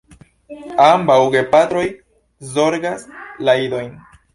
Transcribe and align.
Ambaŭ 0.85 1.19
gepatroj 1.37 1.85
zorgas 2.59 3.09
la 3.49 3.61
idojn. 3.69 3.99